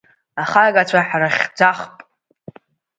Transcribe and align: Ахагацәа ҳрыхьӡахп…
Ахагацәа 0.41 0.99
ҳрыхьӡахп… 1.07 1.95